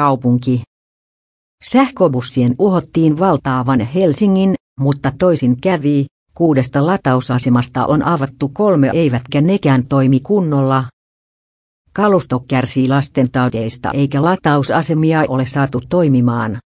[0.00, 0.62] kaupunki.
[1.64, 10.20] Sähköbussien uhottiin valtaavan Helsingin, mutta toisin kävi, kuudesta latausasemasta on avattu kolme eivätkä nekään toimi
[10.20, 10.84] kunnolla.
[11.92, 16.58] Kalusto kärsii lastentaudeista eikä latausasemia ole saatu toimimaan.